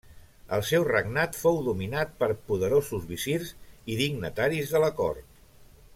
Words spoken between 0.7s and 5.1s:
regnat fou dominat per poderosos visirs i dignataris de la